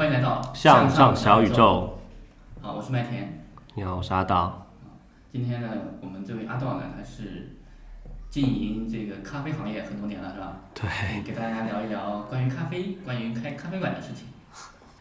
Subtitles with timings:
[0.00, 1.98] 欢迎来到向上小宇宙。
[2.62, 3.44] 好，我是麦田。
[3.74, 4.66] 你好，我是阿道。
[5.30, 5.68] 今天呢，
[6.00, 7.54] 我们这位阿道呢，他是
[8.30, 10.56] 经营这个咖啡行业很多年了，是吧？
[10.72, 11.22] 对。
[11.22, 14.28] 给大家聊一聊关于咖啡、关于开咖啡馆的事情。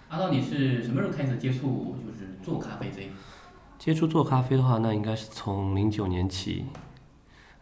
[0.09, 3.09] 阿道，你是什么时候开始接触就是做咖啡这一？
[3.77, 6.65] 接触做咖啡的话，那应该是从零九年起，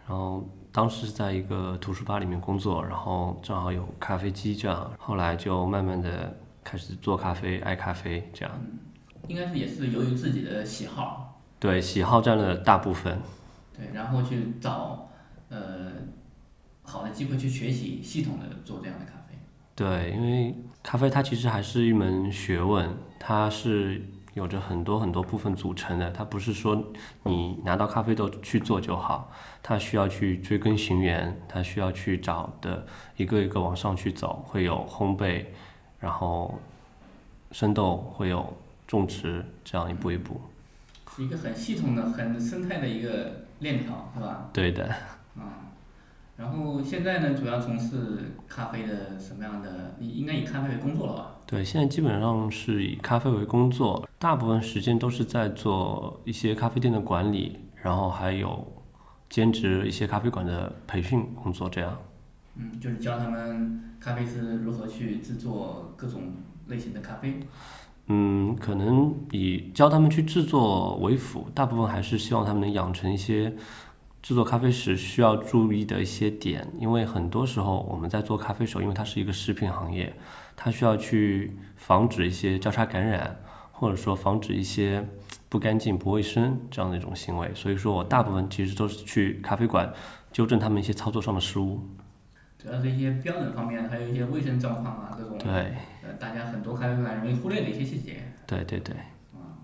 [0.07, 6.35] 然后当时是在一个图书吧里面工作，然后正好有咖啡机这样，后来就慢慢的
[6.67, 8.53] 开始做咖啡，爱咖啡这样。
[9.29, 11.41] 应该是也是由于自己的喜好。
[11.57, 13.17] 对，喜好占了大部分。
[13.73, 15.09] 对，然后去找
[15.47, 15.93] 呃
[16.81, 19.35] 好的机会去学习，系统的做这样的咖啡。
[19.73, 26.91] 对，因为咖啡它其实还是一门学问，它是有着很多很多部分组成的，它不是说
[27.23, 29.31] 你拿到咖啡豆去做就好，
[29.63, 35.45] 它需要去追根寻源，它需要去找的一个一个往上去走，会有烘焙，
[35.99, 36.59] 然后
[37.51, 38.53] 生豆，会有
[38.85, 40.39] 种植，这样一步一步。
[41.15, 44.49] 是一个很系统的、很生态的一个链条，是吧？
[44.53, 44.87] 对的。
[45.35, 45.43] 嗯，
[46.37, 49.95] 然后现在呢，主要从事咖啡的什么样的？
[49.97, 51.31] 你应该以咖啡为工作了吧？
[51.47, 58.67] 对，现在基本上是以咖啡为工作，大部分时间都是在做一些咖啡店的管理，然后还有
[59.27, 61.97] 兼职一些咖啡馆的培训工作，这样。
[62.55, 66.33] 嗯，就是教他们咖啡师如何去制作各种
[66.67, 67.39] 类型的咖啡。
[68.07, 73.53] 嗯，可能以教他们去制作为辅，大部分还是希望他们能养成一些
[74.21, 80.13] 制作咖啡时需要注意的一些点，因为很多时候我们在做咖啡时候，因为它是一个食品行业，
[80.55, 83.39] 它需要去防止一些交叉感染，
[83.73, 85.05] 或者说防止一些
[85.49, 89.91] 不干净、不卫生这样的一种行为，所以说我大部分其实都是去咖啡馆
[90.31, 91.81] 纠正他们一些操作上的失误。
[92.57, 98.23] 主要是一些标准方面，还有一些卫生状况啊，各种对，呃，大家很多咖啡馆容易忽略的一些细节。
[98.45, 98.95] 对对对。
[99.33, 99.61] 啊，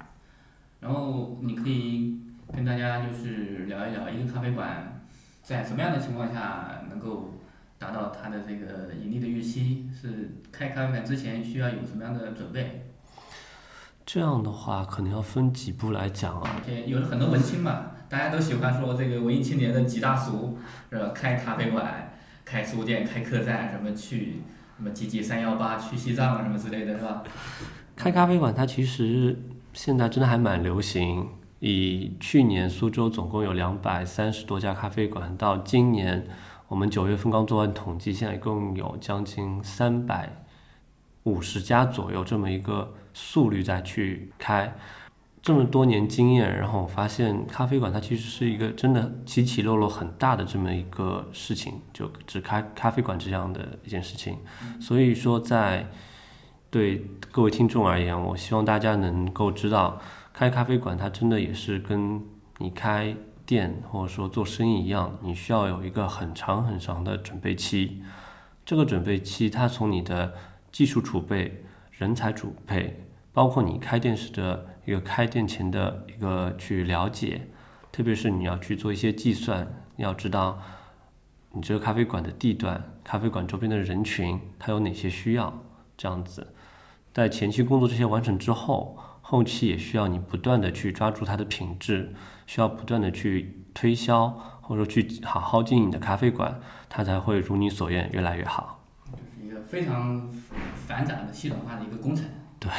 [0.80, 2.22] 然后你可以
[2.54, 5.02] 跟大家就是聊一聊一个咖啡馆
[5.42, 7.34] 在什么样的情况下能够
[7.80, 12.86] 达到它的这个盈利的预期，是开咖啡馆之前需要有什么样的准备？
[14.06, 16.58] 这样的话，可能要分几步来讲啊。
[16.58, 20.60] 而且有很多文青嘛，大家都喜欢说这个文艺青年的几大俗，
[20.92, 21.10] 是吧？
[21.16, 22.13] 开咖啡馆、
[22.54, 24.44] 开书店、开客栈，什么去
[24.78, 27.24] 什么几几三幺八去西藏什么之类的，是吧？
[27.96, 29.36] 开咖啡馆它其实
[29.74, 31.28] 现在真的还蛮流行。
[31.62, 36.28] 以去年苏州总共有两百三十多家咖啡馆，到今年
[36.68, 40.30] 我们九月份刚做完统计，现在一共有将近三百
[41.24, 44.76] 五十家左右这么一个速率在去开。
[45.44, 54.38] 这么多年经验，然后我发现咖啡馆它其实是一个真的起起落落很大的这么一个事情，就只开咖啡馆这样的一件事情。
[54.80, 55.86] 所以说，在
[56.72, 60.00] 对各位听众而言，我希望大家能够知道，
[60.32, 62.22] 开咖啡馆它真的也是跟
[62.60, 63.14] 你开
[63.46, 68.02] 店或者说做生意一样，你需要有一个很长很长的准备期。
[68.66, 70.36] 这个准备期，它从你的
[70.72, 77.48] 技术储备、人才储备，包括你开店时的一个开店前的一个去了解，
[77.92, 80.60] 特别是你要去做一些计算，你要知道
[81.52, 85.64] 你这个咖啡馆的地段、咖啡馆周边的人群，它有哪些需要，
[85.96, 86.54] 这样子。
[87.14, 92.14] 在前期工作这些完成之后，后期也需要你不断的去抓住它的品质，
[92.48, 94.28] 需要不断的去推销，
[94.62, 96.60] 或者说去好好经营你的咖啡馆，
[96.90, 98.84] 它才会如你所愿越来越好。
[99.12, 100.28] 就是一个非常
[100.76, 102.26] 繁杂的系统化的一个工程。
[102.60, 102.70] 对，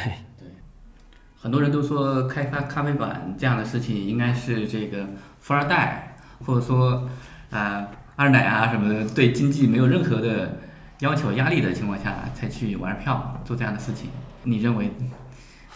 [1.45, 5.05] 很多人都说开发咖啡馆这样的事情应该是这个
[5.41, 7.07] 富二代，或者说
[7.51, 7.87] 啊、
[8.17, 10.61] 二奶啊什么的，对经济没有任何的
[11.01, 14.09] 要求压力的情况下才去玩票做这样的事情。
[14.45, 14.91] 你认为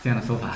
[0.02, 0.48] 这样的说法？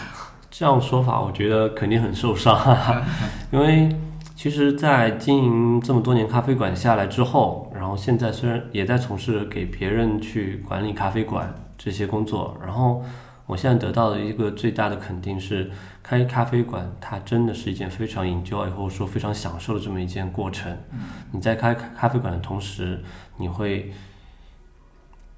[0.50, 2.58] 这样说法，我觉得肯定很受伤，
[3.52, 3.94] 因为
[4.34, 13.04] 其实，在经营这么多年咖啡馆下来之后，然后现在虽然也在从事给别人去管理咖啡馆这些工作，然后
[13.46, 15.70] 我现在得到的一个最大的肯定是，
[16.02, 20.76] 开咖啡馆它真的是一件非常 enjoy 或者说非常享受的这么一件过程。
[21.32, 23.02] 你在开咖啡馆的同时，
[23.36, 23.92] 你会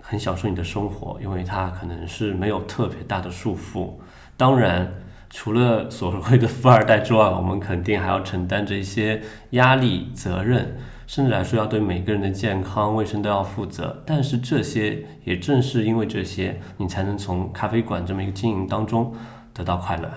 [0.00, 3.94] 很享受你的生活，因为它可能是没有特别大的束缚。
[4.36, 4.92] 当然，
[5.30, 14.02] 除了所谓的富二代之外，我们肯定还要承担着一些压力、责任，甚至来说要对每个人的健康、卫生都要负责。
[14.06, 19.14] 但是这些也正是因为这些，你才能从咖啡馆这么一个经营当中
[19.52, 20.10] 得到快乐。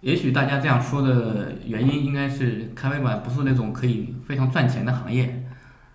[0.00, 5.44] 也许大家这样说的原因，应该是咖啡馆不是那种可以非常赚钱的行业，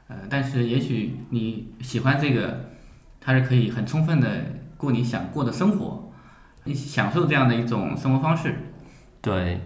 [0.08, 2.70] 呃，但是也许你喜欢这个，
[3.20, 4.30] 它是可以很充分的
[4.78, 6.12] 过你想过的生活，
[6.66, 8.56] 你享受这样的一种生活方式。
[9.22, 9.60] 对，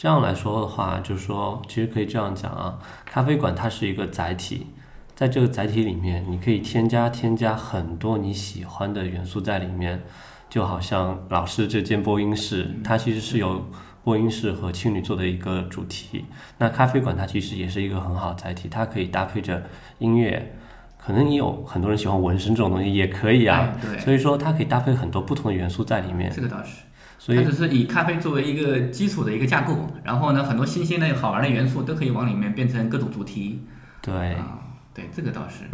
[0.00, 4.68] 这样来说的话，就是说，其实可以这样讲啊，咖啡馆它是一个载体，
[5.14, 10.02] 在这个载体里面，你可以添加添加很多你喜欢的元素在里面，
[10.48, 13.62] 就好像老师这间播音室，它其实是有
[14.02, 16.24] 播音室和青旅做的一个主题。
[16.56, 19.62] 那咖啡馆它其实也是一个很好的载体，它可以搭配着
[19.98, 20.56] 音乐，
[20.96, 23.70] 可能也有很多人喜欢纹身这种东西，也可以啊。
[23.82, 26.32] 对，所以说它可以搭配很多不同的元素在里面。
[26.34, 26.84] 这个倒是。
[27.20, 33.60] 所以它只是以咖啡作为一个基础的一个架构，然后呢，很多新鲜的好玩的元素都可以往里面变成各种主题。
[34.00, 34.58] 对，啊，
[34.94, 35.64] 对，这个倒是。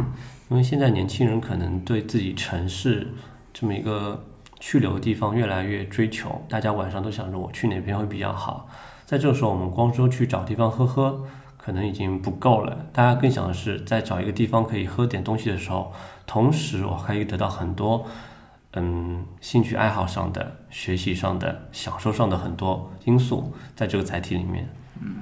[0.49, 3.13] 因为现在年轻人可能对自己城市
[3.53, 4.25] 这么一个
[4.59, 8.67] 去留的地方越来越追求，大家晚上都想着我去哪边会比较好。
[9.05, 11.23] 在这个时候，我们光说去找地方喝喝，
[11.57, 12.77] 可能已经不够了。
[12.91, 15.93] 大家更想的是，在找一个地方可以喝点东西的时候，
[16.25, 18.05] 同时我还可以得到很多。
[18.79, 24.69] 嗯，兴趣爱好上的、学习上的、享受上的很多因素，在这个载体里面。
[25.01, 25.15] 嗯，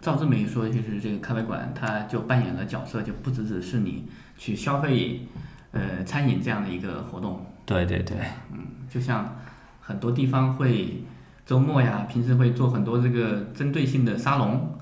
[0.00, 5.26] 照这么一说，就是这个咖啡馆，它就扮演了角色，就不只只是你去消费，
[5.70, 7.46] 呃，餐饮这样的一个活动。
[7.64, 8.16] 对对对。
[8.52, 9.36] 嗯，就像
[9.80, 11.04] 很多地方会
[11.46, 14.76] 周末呀，平时会做很多这个针对性的沙龙，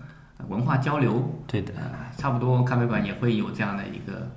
[0.48, 1.42] 文化交流。
[1.46, 1.72] 对的。
[2.16, 4.30] 差不多，咖啡馆也会有这样的一个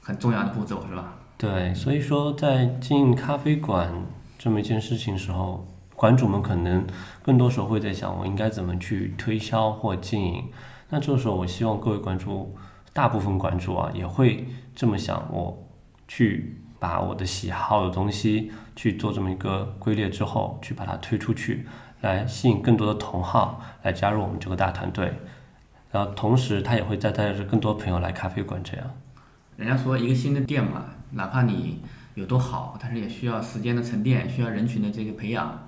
[0.00, 1.14] 很重要的步骤，是吧？
[1.42, 3.92] 对，所以说在经营咖啡馆
[4.38, 5.66] 这么一件事情时候，
[5.96, 6.86] 馆主们可能
[7.20, 10.44] 更多时候会在想，我应该怎么去推销或经营。
[10.90, 12.54] 那这个时候，我希望各位馆主，
[12.92, 15.68] 大部分馆主啊，也会这么想，我
[16.06, 21.66] 去把我的喜好的东西去做这么一个归列之后，去把它推出去，
[22.02, 25.12] 来吸引更多的同好来加入我们这个大团队。
[25.90, 28.88] 然后同时，他也会再带着更多朋友来咖啡馆这样。
[29.56, 30.84] 人家说一个新的店嘛。
[31.12, 31.80] 哪怕你
[32.14, 35.66] 有多好，但是也需要时间的沉淀，需要人群的这个培养。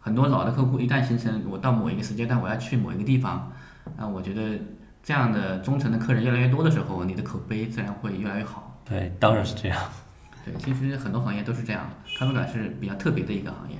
[0.00, 3.50] 很多老的客户一旦形成，我到某一个时间段我要去某一个地方，
[3.96, 4.58] 啊，我觉得
[5.02, 8.80] 这样的忠诚的客人越来越多的时候，你的口碑自然会越来越好。
[8.84, 9.80] 对，当然是这样。
[10.44, 13.76] 对，其实很多行业都是这样，咖啡馆是比较特别的一个行业。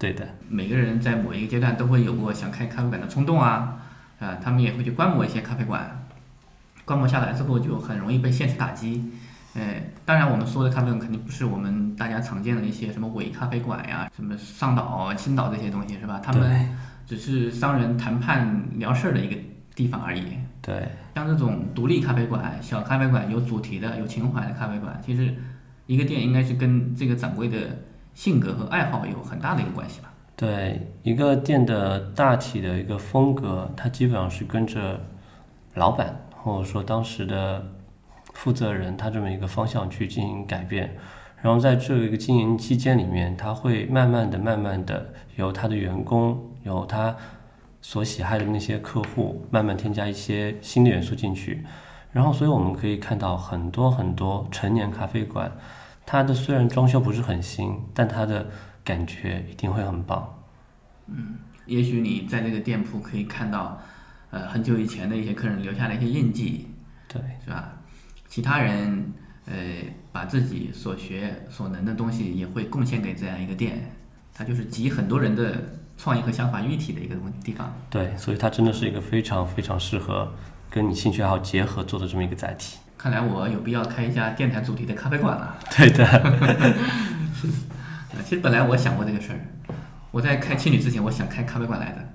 [0.00, 0.26] 对的。
[0.48, 3.76] 每个人在某一个阶段都会有过想开咖啡馆的冲动啊，
[4.18, 6.04] 啊，他们也会去观摩一些咖啡馆，
[6.84, 9.12] 观摩下来之后就很容易被现实打击。
[9.54, 16.20] 哎，当然，我们说的咖啡馆肯定不是我们大家常见的一些什么伪咖啡馆呀，什么上岛、青岛这些东西，是吧？
[16.22, 16.68] 他们
[17.06, 19.36] 只是商人谈判聊事儿的一个
[19.74, 20.24] 地方而已。
[20.60, 20.86] 对，
[21.16, 25.34] 像这种独立咖啡馆、小咖啡馆、有主题的、有情怀的咖啡馆，其实
[25.86, 27.56] 一个店应该是跟这个掌柜的
[28.14, 30.12] 性格和爱好有很大的一个关系吧？
[30.36, 35.00] 对，一个店的大体的一个风格，它基本上是跟着
[35.74, 37.66] 老板或者说当时的。
[38.38, 40.96] 负责人他这么一个方向去进行改变，
[41.42, 47.16] 然后在这一个经营期间里面，他会慢慢的、慢慢的由他的员工、由他
[47.82, 51.64] 所喜爱的那些客户，慢慢添加一些新的元素进去。
[52.12, 55.50] 然后，所以我们可以看到很多很多成年咖啡馆，
[56.06, 58.46] 它的虽然装修不是很新，但它的
[58.84, 60.32] 感觉一定会很棒。
[61.08, 63.80] 嗯，也许你在这个店铺可以看到，
[64.30, 66.68] 呃，很久以前的一些客人留下的一些印记，
[67.08, 67.74] 对，是吧？
[68.38, 69.12] 其他人，
[69.46, 69.52] 呃，
[70.12, 73.90] 把自己所学所能的东西也会贡献给这样一个店，
[74.32, 75.60] 它就是集很多人的
[75.96, 77.74] 创意和想法于一体的一个地方。
[77.90, 80.32] 对，所以它真的是一个非常非常适合
[80.70, 82.78] 跟你兴趣爱好结合做的这么一个载体。
[82.96, 85.58] 看来我有必要开一家电台主题的咖啡馆了。
[85.76, 86.06] 对的。
[88.24, 89.40] 其实本来我想过这个事儿，
[90.12, 92.14] 我在开青旅之前，我想开咖啡馆来的，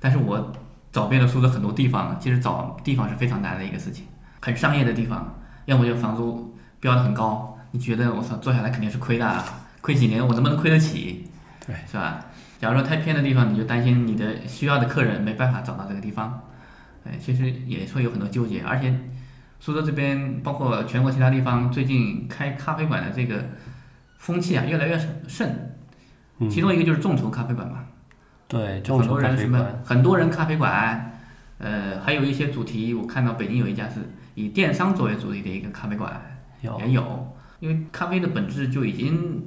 [0.00, 0.50] 但是我
[0.90, 4.06] 找遍了苏州很多地方，其实找地方是非常难的一个事情，
[4.40, 5.34] 很商业的地方。
[5.68, 9.44] 要么就房租标的很高，你觉得我操做下来肯定是亏的，啊，
[9.82, 11.28] 亏几年我能不能亏得起？
[11.66, 12.24] 对，是吧？
[12.58, 16.40] 假如说太偏的地方，你就担心你的需要的客人没办法找到这个地方，
[17.04, 18.62] 哎，其实也会有很多纠结。
[18.62, 18.98] 而且
[19.60, 23.44] 苏州这边，包括全国其他地方，最近开咖啡馆的这个
[24.16, 24.98] 风气啊越来越
[25.28, 25.46] 盛，
[26.38, 27.84] 嗯其中一个就是众筹咖啡馆嘛。
[28.48, 31.12] 对，众很筹咖啡多人什么馆，很多人咖啡馆，
[31.58, 33.96] 呃，还有一些主题，我看到北京有一家是
[34.38, 36.20] 以电商作为主力的一个咖啡馆，
[36.60, 37.02] 有也有，
[37.58, 39.42] 因为咖啡的本质就已经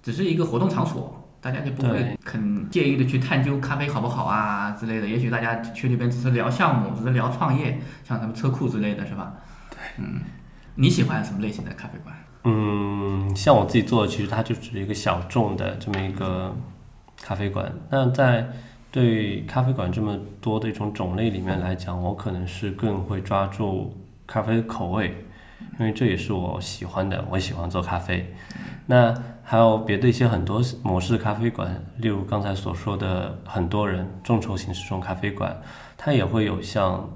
[0.00, 5.08] 只是一个活动场所，大家就不会很介意的去探究咖啡好不好啊之类的。
[5.08, 9.34] 也许大家去那边只是聊项目，只是聊创业，像什么车库之类的是吧？
[9.70, 10.20] 对，嗯，
[10.76, 12.14] 你喜欢什么类型的咖啡馆？
[12.44, 16.54] 嗯，像我自己做的，其实它就只是一个小众的这么一个
[17.20, 17.72] 咖啡馆。
[17.90, 18.48] 那在
[18.92, 23.96] 对咖啡馆这么多的一种种类里面来讲，我可能是更会抓住
[24.32, 25.26] 咖啡口味，
[25.78, 28.34] 因为这也是我喜欢的，我喜欢做咖啡。
[28.86, 35.54] 那还有别的一些很多模式的咖啡馆，例如刚才所说的很多人众筹形式中咖啡馆，
[35.98, 37.10] 它也会有像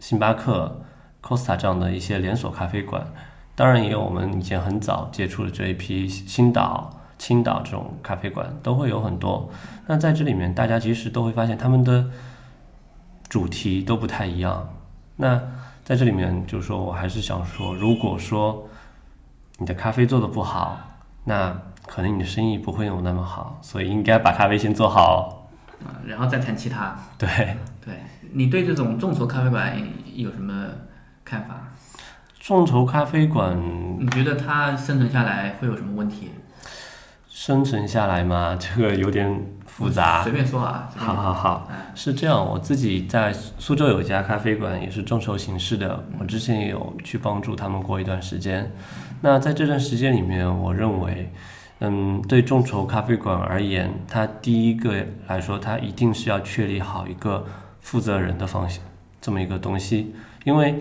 [0.00, 0.80] 星巴克、
[1.22, 3.06] Costa 这样的一些连锁咖啡馆。
[3.54, 9.48] 当然也有我们以前很早接触的这一批新岛、青岛这种咖啡馆，都会有很多。
[9.86, 12.10] 那在这里面，大家其实都会发现他们的
[13.28, 14.68] 主题都不太一样。
[15.18, 15.40] 那
[15.86, 18.68] 在这里面，就是说我还是想说，如果说
[19.58, 20.76] 你的咖啡做的不好，
[21.22, 25.48] 那可能你的生意不会有那么好，所以应该把咖啡先做好。
[25.84, 26.96] 啊，然后再谈其他。
[27.16, 27.28] 对，
[27.84, 27.94] 对
[28.32, 29.80] 你对这种众筹咖啡馆
[30.12, 30.66] 有什么
[31.24, 31.68] 看法？
[32.40, 33.56] 众筹咖啡馆
[34.00, 36.32] 你觉得它生存下来会有什么问题？
[37.36, 39.30] 生存下来嘛， 这个有点
[39.66, 40.22] 复杂。
[40.22, 40.88] 随便说啊。
[40.96, 42.42] 好好好，是这样。
[42.42, 46.02] 我自己在苏州有一家咖啡馆，也是众筹形式的。
[46.18, 48.72] 我之前也有去帮助他们过一段时间。
[49.20, 51.30] 那在这段时间里面，我认为，
[51.80, 54.94] 嗯，对众筹咖啡馆而言，它第一个
[55.26, 57.44] 来说，它一定是要确立好一个
[57.82, 58.82] 负责人的方向，
[59.20, 60.14] 这么一个东西，
[60.44, 60.80] 因为。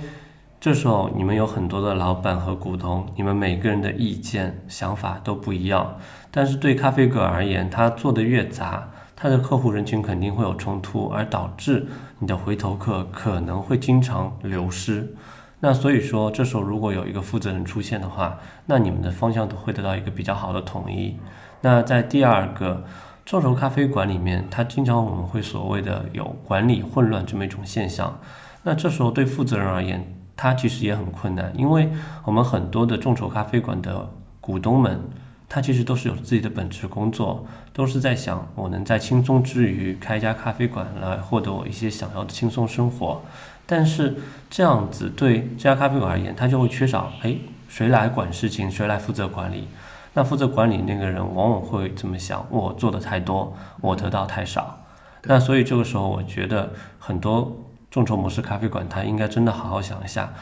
[0.59, 5.97] 这时候你们有很多的老板和股东，你们每个人的意见、想法都不一样。
[6.31, 11.85] 但是对咖啡馆而言，它做的越杂，它的客户人群肯定会有冲突，而导致
[12.19, 15.13] 你的回头客可能会经常流失。
[15.59, 21.17] 那所以说，这时候如果有一个负责人出现的话，那你们的方向都会得到一个比较好的统一。
[21.62, 22.83] 那在第二个
[23.24, 28.19] 众筹咖啡馆里面，它经常我们会所谓的有管理混乱这么一种现象。
[28.63, 31.89] 那这时候对负责人而言，它其实也很困难，因为
[32.24, 34.12] 我们很多的众筹咖啡馆的
[34.42, 35.00] 股东们，
[35.48, 43.22] 他其实都是有自己的本职工作，都是在想我能在轻松之余开一家咖啡馆来获得我一些想要的轻松生活。
[43.65, 44.15] 但是
[44.50, 47.38] 这样子对这家咖啡馆而言，他就会缺少，哎，
[47.70, 49.68] 谁来管事情，谁来负责管理？
[50.13, 54.80] 那负责管理那个人往往会这么想：我做的太多，我得到太少。
[55.24, 57.64] 那所以这个时候，我觉得很多。
[57.96, 60.34] 众筹模式咖啡馆，它应该真的好好想一下，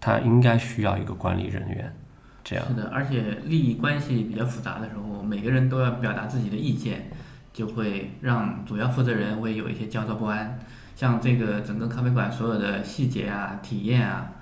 [0.00, 1.94] 它应该需要一个管理人员，
[2.42, 2.64] 这样。
[2.66, 7.10] 是的，而且利益关系比较复杂的时候，每个人都要表达自己的意见，
[7.52, 10.58] 就会让主要负责人会有一些焦躁不安。
[10.96, 14.32] 像这个整个咖啡馆所有的细节啊、体验啊，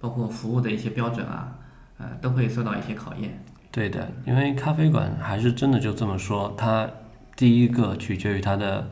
[0.00, 1.52] 包括服务的一些标准啊，
[1.98, 3.40] 呃，都会受到一些考验。
[3.70, 6.90] 对的，因为咖啡馆还是真的就这么说，它
[7.36, 8.88] 第一个取决于它的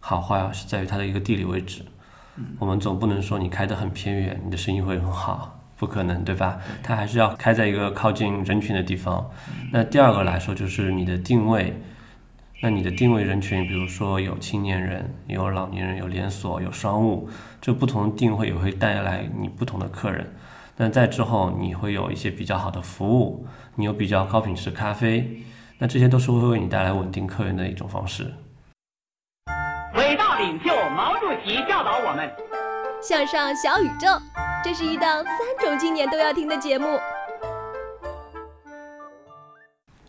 [0.00, 1.82] 好坏，是在于它的一个地理位置。
[2.58, 6.58] 我们总不能说你开得很偏远，你的生意会很好，不可能，对吧？
[6.82, 9.30] 它还是要开在一个靠近人群的地方。
[9.72, 11.80] 那第二个来说就是你的定位，
[12.60, 17.28] 那你的定位人群，比如说有青年人、有老年人、有连锁、有商务，
[17.60, 20.26] 这不同的定位也会带来你不同的客人。
[20.76, 25.42] 那在之后你会有一些比较好的服务，你有比较高品质咖啡，
[25.78, 28.32] 那这些都是会为你带来稳定客源的一种方式。
[30.38, 32.30] 领袖毛主席教导我们：
[33.02, 34.06] 向上小宇宙，
[34.62, 36.86] 这是一档三种青年都要听的节目。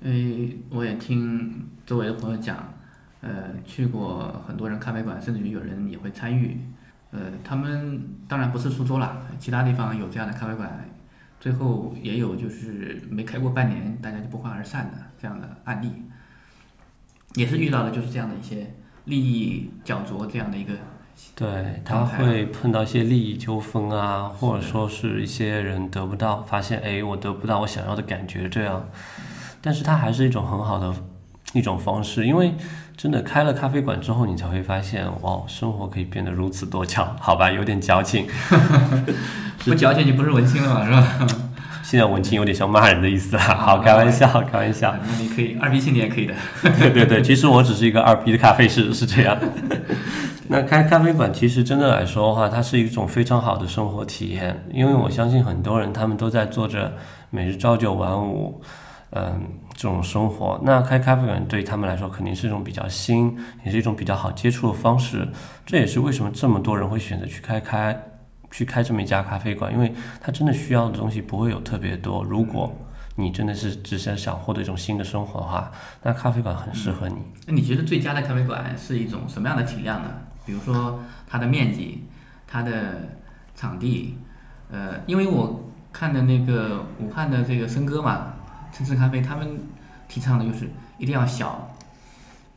[0.04, 0.12] 呃，
[0.70, 2.58] 我也听周围的朋友讲，
[3.22, 6.60] 呃，去过很多人咖啡馆，甚至于有人也会参与。
[7.10, 10.88] 呃，他们当然不是苏州啦，其他地方有这样的咖啡馆，
[11.40, 15.92] 最后也有就是没开过半年，大家就不欢而散的这样的案例，
[17.34, 18.76] 也是遇到的就是这样的一些
[19.10, 20.72] 利益角逐这样的一个。
[21.36, 28.86] 对，他会碰到一些利益纠纷啊，或者说是一些人得不到，发现哎，我得不到我想要的感觉这样，
[29.62, 30.94] 但是它还是一种很好的
[31.54, 32.54] 一种方式，因为
[32.96, 38.28] 真的开了咖啡馆之后，你才会发现哇，生活可以变得如此多巧，好吧，有点矫情，
[39.66, 41.40] 不矫情你不是文青了嘛，是吧？
[41.90, 43.42] 现在文青有点像骂人的意思了。
[43.42, 44.96] 好，开玩笑，开玩笑。
[45.08, 46.36] 那你可以二逼青年也可以的。
[46.62, 49.36] 对对对， 其实我只是一个二逼的咖啡师，是这样。
[50.50, 56.94] 那开咖啡馆其实真的来说的话，它是一种非常好的生活体验，因为我相信很多人他们都在做着
[57.32, 58.62] 每日朝九晚五，
[59.10, 60.62] 嗯，这种生活。
[60.64, 65.28] 那开咖啡馆对他们来说肯定是一种比较新，也是一种比较好接触的方式。
[65.66, 68.00] 这也是为什么这么多人会选择去开开
[68.52, 72.24] 去开这么一家咖啡馆，因为他真的需要的东西不会有特别多。
[72.24, 72.76] 如果
[73.16, 75.72] 你真的是只是想获得一种新的生活的话，
[76.04, 77.18] 那咖啡馆很适合你。
[77.46, 80.10] 那你觉得最佳的咖啡馆是一种什么样的体量呢？
[80.46, 82.06] 比如说它的面积、
[82.48, 83.10] 它的
[83.56, 84.18] 场地，
[84.72, 88.34] 呃，因为我看的那个武汉的这个森哥嘛，
[88.72, 89.60] 城市咖啡，他们
[90.08, 91.76] 提倡的就是一定要小，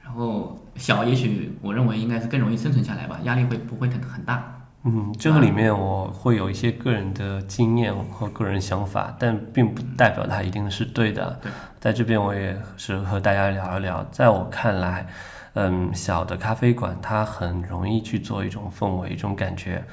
[0.03, 4.62] 然后小，也许我认为应该是更容易生存下来吧，压力会不会很很大？
[4.85, 11.39] 嗯，这个里面我会有一些个人的经验和个人想法，但并不代表它一定是对的。
[11.41, 15.07] 对，在这边我也是和大家聊一聊，在我看来，
[15.55, 19.85] 嗯，小的咖啡馆它很容易去做一种氛围、一种感觉，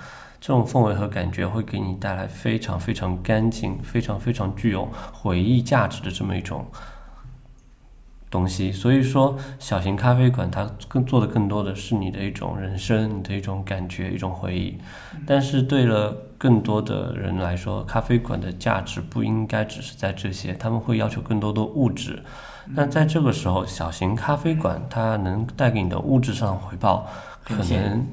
[0.41, 6.65] 这种氛围和感觉会给你带来非常非常干净、非常非常具有回忆价值的这么一种。
[8.29, 14.77] 东西，所以说小型咖啡馆它更做的更多的是你的一种人生，你的一种感觉，一种回忆。
[15.25, 22.21] 但是对了更多的人来说，咖啡馆的价值不应该只是在这些，他们会要求更多的物质。
[22.71, 27.07] 那在这个时候，小型咖啡馆它能带给你的物质上回报，
[27.43, 28.05] 可能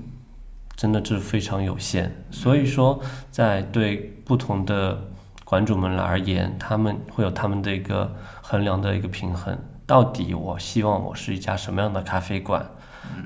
[0.75, 2.11] 真的是非常有限。
[2.30, 2.99] 所以说，
[3.30, 4.99] 在对不同的
[5.44, 9.54] 馆主们而言，他们会有他们的一个衡量的一个平衡。
[9.86, 12.68] 到底我希望我是一家什么样的咖啡馆？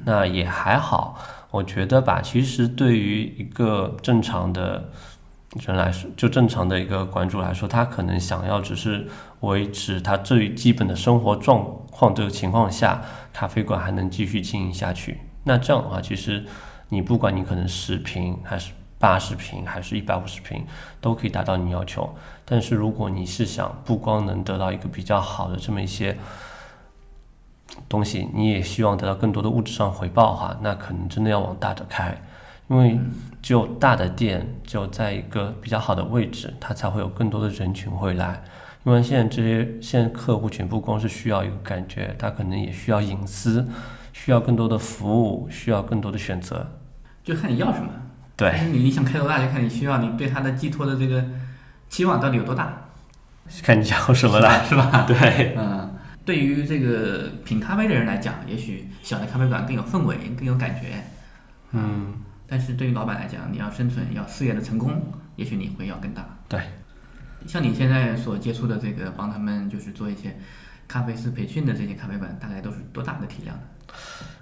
[0.05, 1.19] 那也还好，
[1.51, 2.21] 我觉得吧。
[2.21, 4.91] 其实对于一个正常的
[5.57, 9.09] 人来说，就正常的一个馆主来说，他可能想要只是
[9.41, 13.03] 维持他最基本的生活状况这个情况下，
[13.33, 15.19] 咖啡馆还能继续经营下去。
[15.45, 16.45] 那这样的话，其实
[16.91, 20.67] 你不管你可能十平还是八十平，还是一百五十平，
[21.01, 22.15] 都可以达到你要求。
[22.45, 26.19] 但是如果你是想不光能得到一个比较好的这么一些。
[27.89, 32.17] 东西你也希望得到更多的物质上回报哈，那可能真的要往大的开，
[32.69, 32.99] 因为
[33.43, 38.43] 只有大的店，只有在一个比较好的位置，它才会有更多的人群会来。
[38.85, 43.69] 因为现在这些现在客户群不光是需要一个感觉，他可能也需要隐私，
[44.13, 46.67] 需要更多的服务，需要更多的选择。
[47.23, 47.91] 就看你要什么。
[48.37, 48.59] 对。
[48.73, 51.23] 你你想开多大，就看你需要你对他的寄托的这个
[51.91, 52.75] 期望到底有多大。
[53.63, 55.05] 看你要什么了，是吧？
[55.07, 55.55] 对。
[55.59, 55.91] 嗯。
[56.31, 61.03] 对于这个品咖啡的人来讲，也许小的咖啡馆更有氛围，更有感觉。
[61.73, 62.15] 嗯，
[62.47, 66.25] 但是对于老板来讲，你要生存，要事业的成功，也许你会要更大。
[66.49, 66.61] 对，
[67.49, 70.39] 像你现在所接触的这个，帮他们就是做一些
[70.87, 73.63] 咖啡师培训的这些咖啡馆，大概都是多大的体量呢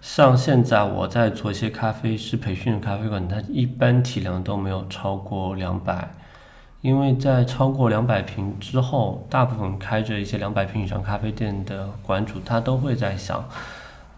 [0.02, 6.06] 像现在我在做一些咖啡师培训的咖啡馆，它一般体量都没有超过两百。
[6.80, 13.44] 因为在超过两百平之后，大部分开着一些两百平以上咖啡店的馆主，他都会在想，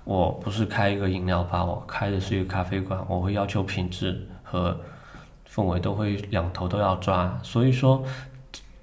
[0.04, 4.78] 我不是开一个饮料吧，我开的是一个咖啡馆，我会要求品质和
[5.50, 7.38] 氛围都会两头都要抓。
[7.42, 8.04] 所以说，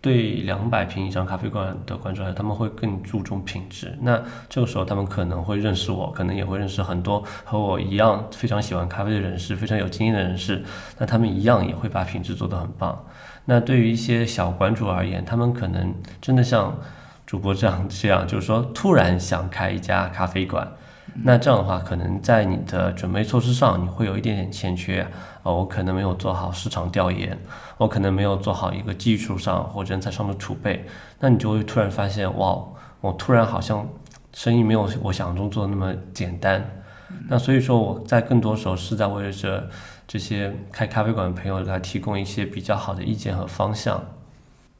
[0.02, 3.96] 对两百平以上咖啡馆的馆主来说，他们会更注重品质。
[4.02, 10.64] 那这个时候，他们可能会认识我，可能也会认识很多和我一样非常喜欢咖啡的人士，非常有经验的人士。
[10.98, 13.06] 那他们一样也会把品质做得很棒。
[13.50, 16.78] 那对于一些小馆主而言，他们可能真的像
[17.26, 20.68] 主播这样这样，就是说突然想开一家咖啡馆，
[21.24, 25.08] 那这样的话，可能在你的准备措施上，你会有一点点欠缺。
[25.44, 27.40] 哦，我可能没有做好市场调研，
[27.78, 30.86] 我可能没有做好一个技术上或人才上的储备，
[31.22, 32.62] 那你就会突然发现，哇，
[33.00, 33.88] 我突然好像
[34.34, 36.70] 生意没有我想象中做的那么简单。
[37.28, 39.70] 那所以说，我在更多时候是在为着。
[40.10, 44.02] 这些开咖啡馆的朋友来提供一些比较好的意见和方向。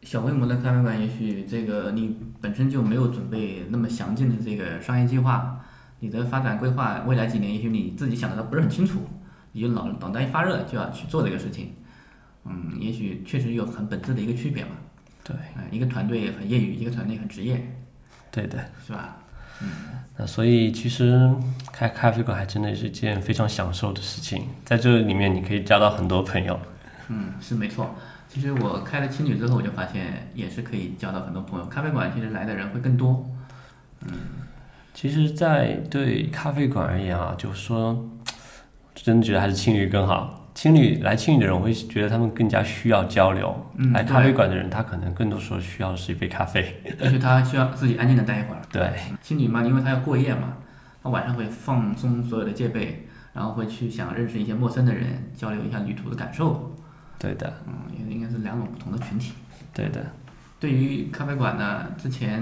[0.02, 5.60] 小规模的咖啡馆，也许这个你本身就没有准备那么详尽的这个商业计划，
[6.00, 9.02] 你的发展规划未来几年，也许你自己想的都不是很清楚，
[9.52, 11.74] 你就脑脑袋一发热就要去做这个事情。
[12.46, 14.72] 嗯，也许确实有很本质的一个区别嘛。
[15.26, 15.36] 对，
[15.72, 17.62] 一个团队很业余，一个团队很职业。
[18.32, 19.18] 对的，是吧？
[19.62, 19.68] 嗯，
[20.18, 21.32] 那所以其实
[21.72, 26.60] 开咖啡馆还真的是件非常享受的事情，在这里面你可以交到很多朋友。
[27.10, 27.96] 嗯，是没错。
[28.28, 31.66] 其实我开了青旅之后，我就发现也是可以交到很多朋友。
[31.68, 33.26] 咖啡馆其实来的人会更多。
[34.02, 34.12] 嗯，
[34.94, 38.10] 其实，在对咖啡馆而言啊，就是说，
[38.94, 40.37] 真的觉得还是青旅更好。
[40.58, 43.56] 青旅来青旅的人，我会觉得他们更加需要交流。
[43.76, 46.82] 嗯来咖啡馆的人，他可能更多时候需要的是一杯咖啡。
[47.00, 48.62] 而且他需要自己安静的待一会儿。
[48.72, 48.92] 对，
[49.22, 50.58] 青旅嘛，因为他要过夜嘛，
[51.04, 56.76] 他晚上会放松所有的戒备，然后会去想认识一些陌生的人，交流一下旅途的感受。
[57.20, 59.34] 对的，嗯，也应该是两种不同的群体。
[59.72, 60.04] 对的。
[60.60, 62.42] 对于咖啡馆呢，之前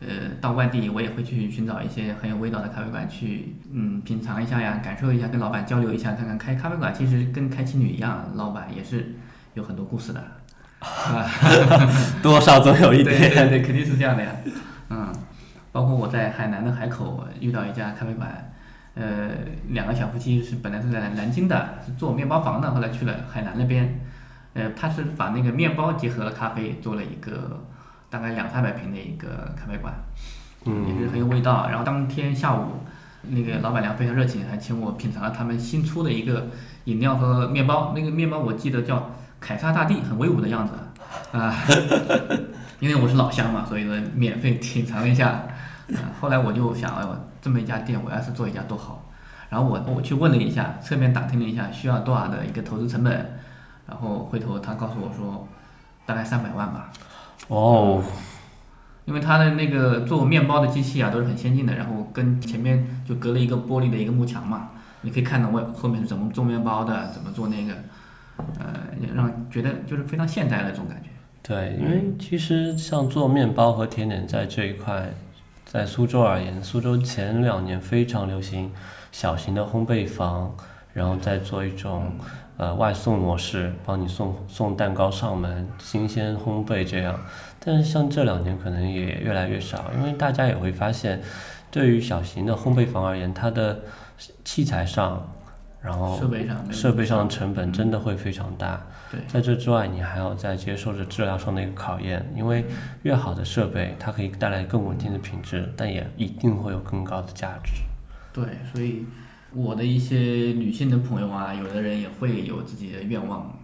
[0.00, 0.08] 呃
[0.40, 9.14] 到外地我也会去寻找一些很有味道的咖啡馆去，嗯，品尝一下呀，感受一下，跟老板交流一下，看看开咖啡馆其实跟开青旅一样，老板也是
[9.54, 10.20] 有很多故事的，
[10.80, 11.26] 啊，
[12.22, 14.30] 多少总有一点对对对，肯定是这样的呀，
[14.90, 15.12] 嗯，
[15.72, 18.50] 包括我在海南的海口遇到一家咖啡馆。
[18.96, 19.28] 呃，
[19.70, 24.00] 两个小夫妻是本来是在南京的，是做面包房的，后来去了海南那边。
[24.52, 27.66] 呃，他是把那个面包结合了咖啡，做了一个
[28.14, 29.92] 大概两三百平的一个咖啡馆，
[30.66, 31.66] 嗯也是很有味道。
[31.68, 32.84] 然后当天下午，
[33.22, 36.46] 那个老板娘非常热情，还请我品尝了他们新出的一个
[36.84, 37.92] 饮料和面包。
[37.92, 40.74] 那个面包我记得叫凯撒大帝，很威武的样子
[41.36, 41.52] 啊。
[42.78, 45.30] 因为我是老乡嘛，所以说免费品尝了一下。
[45.88, 49.10] 啊，后来我就想，哎呦，这么一家店，我要是做一家多好。
[49.48, 53.12] 然后我我去问了一下，侧面打听了一下，需要多少的一个投资成本。
[53.88, 55.48] 然后回头他告诉我说，
[56.06, 56.92] 大概三百万吧。
[57.48, 58.02] 哦，
[59.04, 64.70] 因为他的那个做面包的机器啊都是很先进的，然后跟前面就隔了一个玻璃的一个幕墙嘛，
[65.02, 67.74] 你可以看到外后面是怎么做面包的，怎么做那个，
[68.58, 68.74] 呃，
[69.14, 71.10] 让觉得就是非常现代的这种感觉。
[71.42, 75.10] 对，因为其实像做面包和甜点在这一块，
[75.66, 78.72] 在苏州而言，苏州前两年非常流行
[79.12, 80.56] 小型的烘焙坊，
[80.94, 82.12] 然后再做一种
[82.56, 87.18] 呃外送模式，帮你送送蛋糕上门，新鲜烘焙这样。
[87.58, 91.20] 但是像这两年可能也越来越少，因为大家也会发现，
[91.70, 93.80] 对于小型的烘焙房而言，它的
[94.44, 95.26] 器材上，
[95.80, 98.80] 然后设备上设备上的成本真的会非常大。
[99.10, 102.64] 对在这之外，你还要再接受着质量上的一个考验，因为
[103.02, 107.72] 越好的设备，它可以带来更稳定的品质，但也一定会有更高的价值。
[108.32, 109.06] 对，所以
[109.54, 113.56] 我的一些女性的朋友啊，有的人也会有自己的愿望，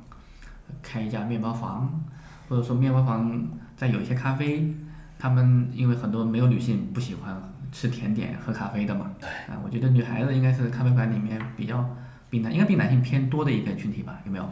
[0.83, 2.03] 开一家面包房，
[2.49, 4.73] 或者说面包房再有一些咖啡。
[5.19, 7.37] 他们因为很多没有女性不喜欢
[7.71, 9.11] 吃甜点、喝咖啡的嘛，
[9.49, 11.85] 啊，我觉得女孩子应该是咖啡馆里面比较
[12.31, 14.49] 比男应该比男性偏多的一个群体吧，有没有？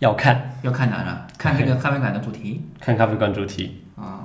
[0.00, 1.26] 要看，要看哪呢？
[1.38, 3.84] 看这个咖啡馆的主题看咖啡馆主题。
[3.96, 4.23] 啊。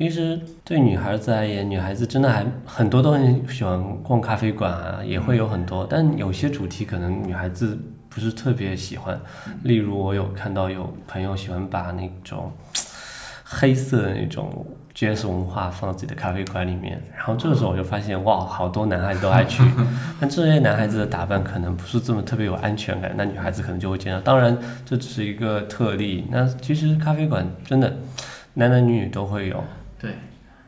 [0.00, 9.20] 其实对女孩子而言，女孩子真的还很多都很喜欢逛咖啡馆啊，也会有很多，但有些主题可能女孩子不是特别喜欢。
[9.62, 12.50] 例如，我有看到有朋友喜欢把那种
[13.44, 19.62] 黑色的那种 jazz 文化放到自己的咖啡馆里面，然后这个时候我就发现，哇，好多男孩子都爱去。
[20.18, 24.18] 但这些男孩子的打扮可能不是这么特别有安全感，那女孩子可能就会见到。
[24.22, 26.26] 当然，这只是一个特例。
[26.30, 27.94] 那其实咖啡馆真的
[28.54, 29.62] 男男女女都会有。
[30.00, 30.18] 对，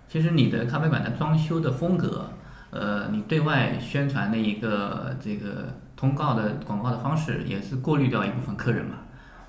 [0.06, 2.30] 其实你的咖啡馆的装修的风格，
[2.70, 8.96] 呃，你对外宣传的一个这个通告的广告的方式，也是过滤掉一部分客人嘛，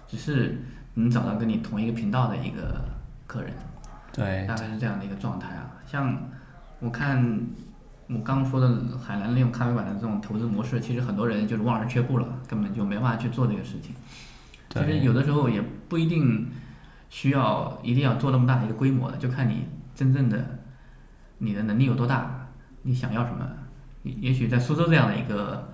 [0.07, 2.85] 只是能找到跟你同一个频道的一个
[3.27, 3.51] 客人，
[4.13, 5.69] 对，大概是这样的一个状态啊。
[5.85, 6.17] 像
[6.79, 7.21] 我看
[8.07, 13.93] 我刚刚说的海南那种咖啡馆的这种投资模式，其实很多人就是望而却步了，根本就没办法去做这个事情。
[14.69, 16.47] 其实有的时候也不一定
[17.13, 20.43] 需要一定要做那么大的一个规模的，就看你真正的
[21.37, 22.49] 你的能力有多大，
[22.81, 23.47] 你想要什么。
[24.01, 25.71] 也也许在苏州这样的一个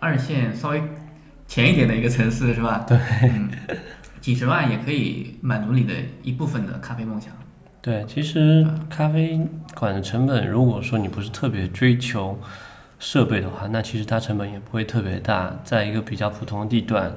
[0.00, 0.82] 二线稍微
[1.46, 2.86] 前一点的一个城市，是吧？
[2.88, 3.50] 对，嗯，
[4.18, 7.30] 几十万也可以满足你的一部分的咖啡梦想。
[7.82, 12.40] 对，其实咖啡馆的成本，如果说你不是特别追求
[13.04, 17.12] 设备的话，那其实它成本也不会特别大，在一个比较普通的地段，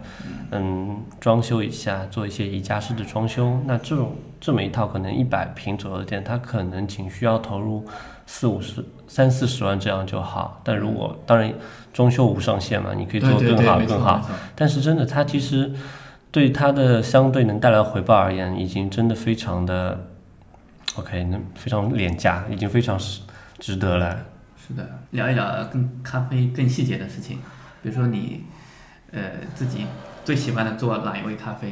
[0.49, 7.85] 嗯，装修一下，做一些宜家式的装修，那这种这么一套可能一百平左右的店，它可能仅需要投入
[8.25, 10.59] 四五十、三四十万这样就好。
[10.63, 11.53] 但如果当然
[11.93, 14.27] 装修无上限嘛，你可以做更好更好。
[14.55, 15.71] 但是真的，它其实
[16.31, 20.07] 对它的相对能带来回报而言，已经真的非常的
[20.95, 22.99] OK，那非常廉价，已经非常
[23.59, 24.17] 值得了。
[24.67, 27.37] 是的，聊一聊跟咖啡更细节的事情，
[27.83, 28.43] 比如说你
[29.11, 29.21] 呃
[29.53, 29.85] 自己
[30.23, 31.71] 最喜欢的做哪一位咖啡？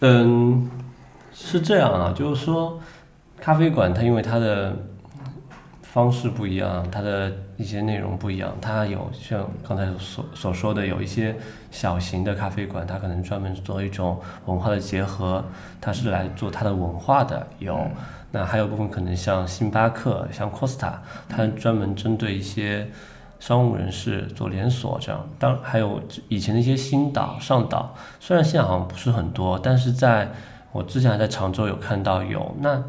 [0.00, 0.70] 嗯，
[1.34, 2.80] 是这样啊，就是说，
[3.38, 4.74] 咖啡馆它因为它的
[5.82, 11.36] 方式不一样，它的一些内容不一样，它有像刚才所所说的，有一些
[11.70, 15.44] 小型的咖啡馆，它可能专门做一种文化的结合，
[15.78, 17.78] 它是来做它的文化的，有。
[18.36, 20.92] 那还有部分可能像星巴克、像 Costa，
[21.26, 22.86] 它专门针对一些
[23.40, 25.26] 商务人士做连锁这样。
[25.38, 30.30] 当还有以前的一些新岛、上岛，虽然现在好像不是很多，但是在
[30.72, 32.82] 我之前还在常州有看到有那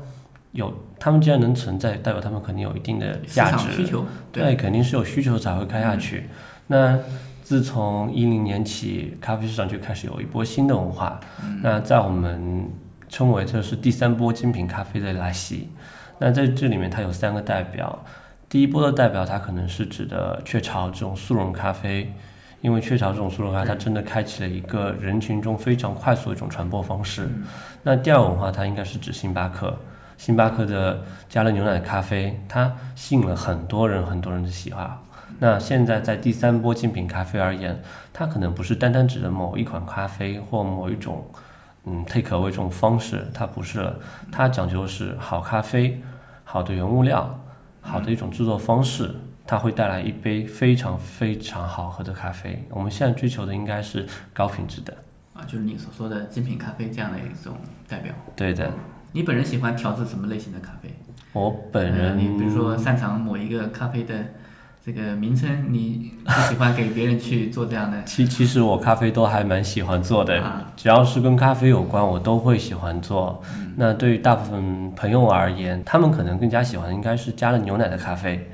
[0.52, 6.30] 有他们既然能存在，代表他们肯定有一定的价值市场需求对，对肯定是有需求才会开下去。
[6.68, 7.00] 那
[7.42, 11.18] 自从一零年起，咖啡市场就开始有一波新的文化。
[11.64, 12.70] 那在我们
[13.10, 15.70] 称为这是第三波精品咖啡的来袭。
[16.20, 18.04] 那在这里面，它有三个代表。
[18.50, 22.14] 第一波的代表，它可能是指的雀巢这种速溶咖啡，
[22.62, 27.30] 因为雀巢这种速溶咖啡，它真的开启了一个人群中非常快速的一种传播方式。
[27.84, 29.78] 那第二文化，它应该是指星巴克。
[30.18, 35.04] 星巴克的加了牛奶咖啡，它吸引了很多人很多人的喜好。
[35.40, 37.80] 那现在在第三波精品咖啡而言，
[38.12, 41.24] 它可能不是单单指的某一款咖啡或某一种
[41.90, 43.98] 嗯 take away 这种方式，它不是了，
[44.30, 46.02] 它讲究是好咖啡、
[46.44, 47.40] 好的原物料、
[47.80, 52.62] 好的一种制作方式，它会带来一杯非常非常好喝的咖啡。
[52.70, 54.94] 我们现在追求的应该是高品质的，
[55.34, 57.56] 啊，就是你所说的精品咖啡这样的一种
[57.88, 58.14] 代表。
[58.36, 58.70] 对的。
[59.14, 60.94] 你本人喜欢调制什么类型的咖啡？
[61.32, 64.14] 我本人，呃你比如说擅长某一个咖啡的
[64.88, 68.02] 这个名称，你不喜欢给别人去做这样的？
[68.06, 73.44] 其其实我咖啡都还蛮喜欢做的，啊只要是跟咖啡有关，我都会喜欢做。
[73.76, 78.50] 那对于大部分朋友而言，他们可能更加喜欢应该是加了牛奶的咖啡，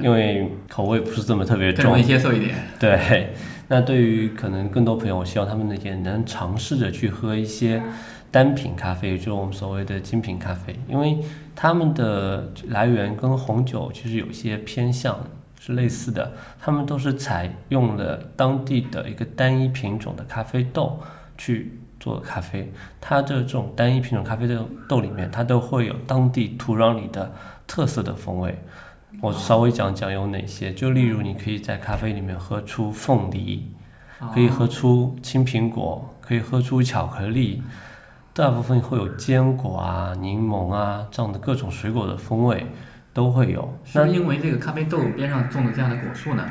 [0.00, 2.54] 因为口味不是这么特别重，更容易接受一点。
[2.78, 3.34] 对，
[3.66, 7.82] 那对于可能更多朋友，我希望他们呢也能尝试着去喝一些
[8.30, 11.18] 单品咖啡，就是我们所谓的精品咖啡，因为
[11.56, 15.18] 它们的来源跟红酒其实有些偏向。
[15.64, 20.98] 是类似的，他们都是采用了当地的一个单一品种的咖啡豆
[21.38, 22.72] 去做咖啡。
[23.00, 27.32] 它的这种单一品种咖啡豆豆里面，它都会有当地土壤里的
[27.64, 28.58] 特色的风味。
[29.20, 33.70] 我稍微讲讲有哪些，就例如你可以在咖啡里面喝出凤梨，
[34.34, 37.62] 可以喝出青苹果，可以喝出巧克力，
[38.32, 42.66] 大部分会有坚果啊、柠檬啊这样的各种水果的风味
[43.12, 43.72] 都会有。
[43.84, 46.44] 是不是因为这个咖啡豆边上种的这样的果树呢？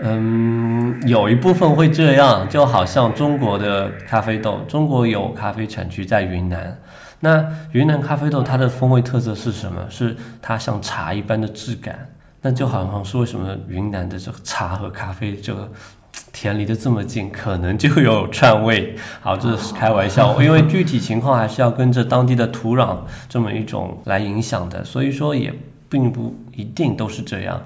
[0.00, 6.78] 嗯，有一部分会这样，就好像中国的咖啡豆，中国有咖啡产区在云南。
[7.20, 9.84] 那云南咖啡豆它的风味特色是什么？
[9.90, 12.08] 是它像茶一般的质感。
[12.40, 15.68] 那就好像是为什么云南的这个茶和咖啡这个
[16.32, 18.94] 田离得这么近，可能就有串味。
[19.20, 25.52] 好，这是开玩笑，因为具体情况还是要跟着当地的土壤这么一种来影响的，所以说也
[25.88, 27.62] 并不一定都是这样。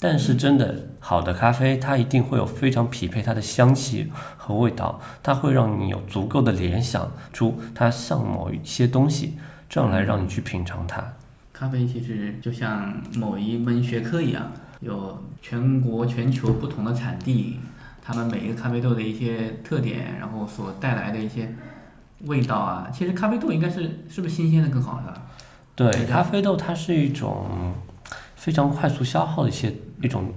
[0.00, 9.36] 但是真的好的咖啡，它一定会有非常匹配它的香气和味道，它会让你有足够的联想出它像某一些东西，
[9.68, 11.04] 这样来让你去品尝它。
[11.52, 17.58] 咖啡其实就像某一门学科一样，有全国全球不同的产地，
[18.00, 21.52] 他们每一个咖啡豆的一些特点，然后所带来的一些
[22.26, 22.88] 味道啊。
[22.94, 25.26] 其实咖啡豆应该是是不是新鲜的更好是吧？
[25.78, 27.72] 对，咖啡豆它是一种
[28.34, 30.34] 非常快速消耗的一些一种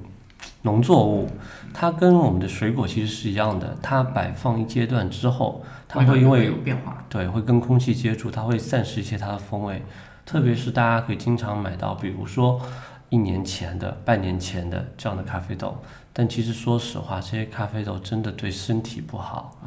[0.62, 1.28] 农作物，
[1.74, 9.82] 它跟我们的水果其实是一样的，它摆放一阶段之后，它会会因为有变化对，会跟空气接触，它会散失一些它的风味。
[10.28, 12.62] 特别是大家可以经常买到，比如说
[13.10, 15.76] 一年前的、半年前的这样的咖啡豆，
[16.14, 19.58] 但其实说实话，这些咖啡豆真的对身体不好。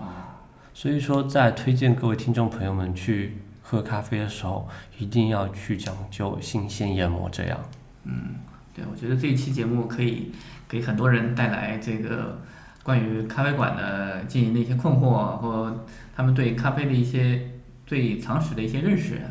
[0.73, 7.59] 所以说，在推荐各位听众朋友们去喝咖啡的时候，一定要去讲究新鲜研磨，这样。
[8.05, 8.35] 嗯，
[8.77, 10.31] 对，我觉得这一期节目可以
[10.69, 12.43] 给很多人带来这个
[12.83, 17.51] 关于咖啡馆的经营的一些困惑，或他们对咖啡的一些
[17.87, 19.23] 最常识的一些认识。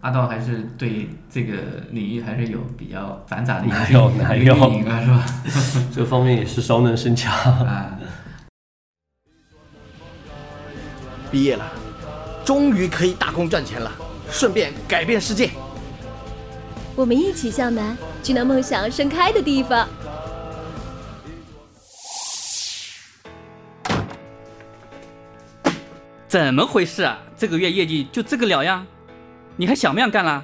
[0.00, 1.58] 阿道还是对这个
[1.90, 5.86] 领域还是有比较繁杂的一个 哪有运哪有运营啊，是吧？
[5.94, 7.30] 这方面也是熟能生巧。
[7.30, 7.98] 啊，
[11.30, 11.64] 毕业了，
[12.44, 13.90] 终于可以打工赚钱了，
[14.30, 15.50] 顺便改变世界。
[16.94, 19.88] 我们一起向南，去那梦想盛开的地方。
[26.28, 27.18] 怎么回事啊？
[27.36, 28.86] 这个月业绩就这个了呀？
[29.56, 30.42] 你还想不想干了？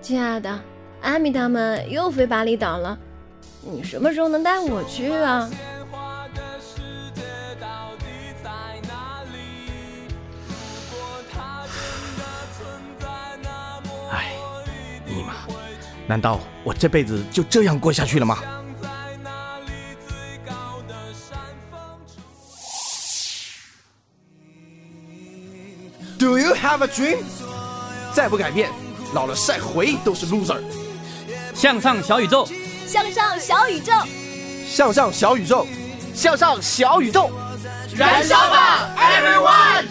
[0.00, 0.58] 亲爱的，
[1.02, 2.96] 阿米他们又飞巴厘岛了，
[3.62, 5.50] 你什么时候能带我去啊？
[16.08, 18.38] 难道我这辈子就这样过下去了吗
[26.18, 27.18] ？Do you have a dream？
[28.14, 28.70] 再不改变，
[29.12, 30.58] 老了晒回忆都是 loser。
[31.54, 32.48] 向上小宇宙，
[32.86, 33.92] 向上小宇宙，
[34.66, 35.66] 向上小宇宙，
[36.14, 37.30] 向上小宇宙，
[37.94, 39.84] 燃烧吧，everyone！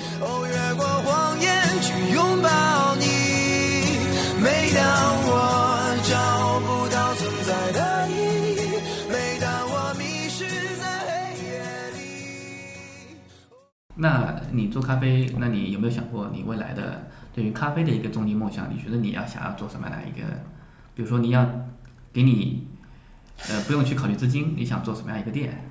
[13.98, 18.68] 那你做咖啡，那你有没有想过你未来的对于咖啡的一个终极梦想？
[18.74, 20.26] 你觉得你要想要做什么样的一个？
[20.96, 21.46] 比如说你要
[22.14, 22.68] 给你
[23.50, 25.64] 呃不用去考虑资金，你想做什么样一个店？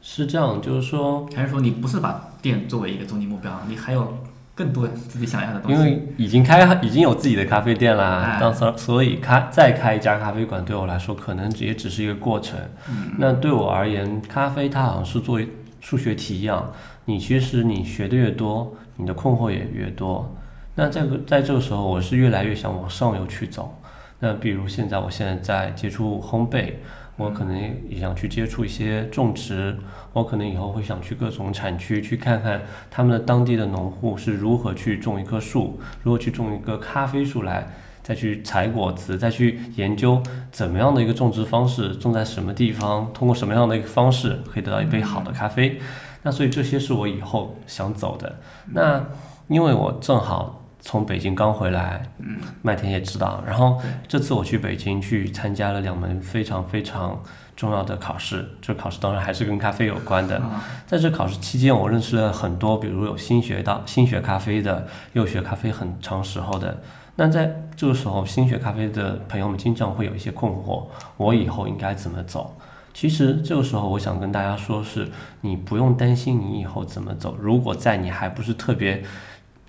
[0.00, 4.18] 是这样，就是说，还是说你不是把店作为一个终极目标，你还有
[4.54, 5.78] 更多自己想要的东西？
[5.78, 12.58] 因为已经开已经有自己的咖啡店啦，哎当所所以开再开一家咖啡馆对我来说可能也只是一个过程。
[12.88, 15.48] 嗯那对我而言，咖啡它好像是作为
[15.82, 16.72] 数学题一样，
[17.04, 20.32] 你其实你学的越多，你的困惑也越多。
[20.76, 23.76] 那这个在这个时候，我是越来越想往上游去走。
[24.20, 26.74] 那比如现在，我现在在接触烘焙，
[27.16, 29.76] 我可能也想去接触一些种植，
[30.12, 37.66] 我可能以后会想去各种产区去看看他们的当地的农户是如何去种一棵树，如何去种一个咖啡树来，
[38.02, 45.80] 再去采果子，再去研究怎么样的一个种植方式，种在什么地方，通过什么样的一个方式可以得到一杯好的咖啡。
[46.22, 48.36] 那所以这些是我以后想走的。
[48.72, 49.04] 那
[49.48, 53.42] 因为我正好从北京刚回来，嗯，麦田也知道。
[53.46, 57.20] 然后这次我去北京去参加了两门非常非常
[57.56, 60.40] 重要的考试，这考试当然还是跟咖啡有关的。
[60.86, 66.80] 在这考试期间，我认识了很多，比如有新学到新学咖啡的，又学咖啡很长时候的。
[67.16, 70.84] 那在这个时候，新学咖啡的朋友们经常会有一些困惑：
[71.16, 72.54] 我以后应该怎么走？
[72.94, 75.08] 其实这个时候，我想跟大家说是，
[75.42, 77.36] 你不用担心你以后怎么走。
[77.38, 79.02] 如果在你还不是特别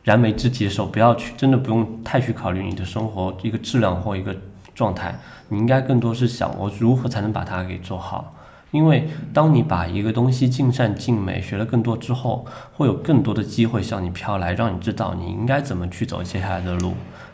[0.04, 4.36] 燃眉之急的时候，不要去，真的不用太去考虑你的生活一个质量或一个
[4.74, 5.14] 状态。
[5.50, 8.34] 你应该更多是想我如何才能把它给做好。
[8.72, 16.94] 因为当你把一个东西尽善尽美，学了更多之后，会有更多的机会向你飘来，让你知道你应该怎么去走接下来的路。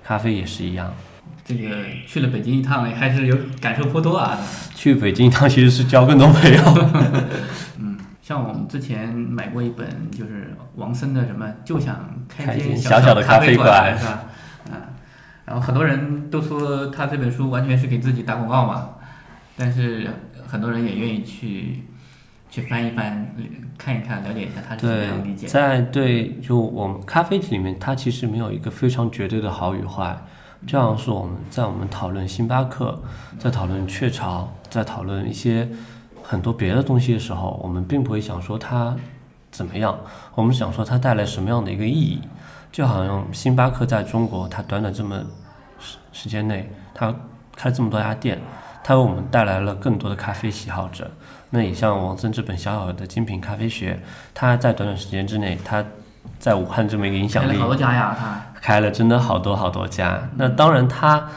[0.09, 0.91] 咖啡也是一样。
[1.45, 1.69] 这个
[2.07, 4.39] 去了北京一趟，还是有感受颇多啊。
[4.73, 6.63] 去北京一趟其实是交更多朋友。
[7.77, 14.23] 嗯，像我们之前买过一本，就是王森的什么，就想开开间间小小的咖咖啡馆馆，是吧？
[14.71, 14.81] 嗯，
[15.45, 18.89] 然后很多人都说他这本书完全是给自己打广告嘛，
[19.55, 20.09] 但是
[20.47, 21.83] 很多人也愿意去
[22.49, 23.35] 去翻一翻，
[23.77, 25.51] 看一看，了解一下他是怎么样理解，的。
[25.51, 30.17] 在对，就我们咖啡里面，它其实没有一个非常绝对的好与坏。
[30.67, 33.01] 这样是我们在我们讨论星巴克，
[33.37, 35.69] 在讨论雀巢，在讨论一些
[36.21, 38.95] 很多别的东西的时候，我们并不会想说它
[39.51, 39.97] 怎么样，
[40.35, 42.19] 我们想说它带来什么样的一个意义。
[42.71, 45.17] 就好像星巴克在中国，它短短这么
[45.79, 47.11] 时时间内，它
[47.55, 48.39] 开了这么多家店，
[48.83, 51.09] 它为我们带来了更多的咖啡喜好者。
[51.49, 53.99] 那也像王森这本小小的精品咖啡学，
[54.33, 55.83] 它在短短时间之内，它
[56.37, 60.29] 在武汉这么一个影响力，开了好多家呀，他开了真的好多好多家。
[60.35, 61.27] 那当然，他